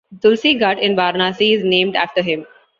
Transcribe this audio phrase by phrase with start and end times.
[0.11, 2.47] The Tulsi Ghat in Varnasi is named after him.